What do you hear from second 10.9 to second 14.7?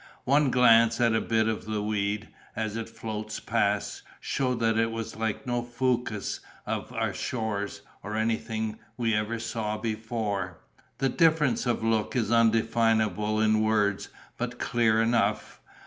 The difference of look is undefinable in words, but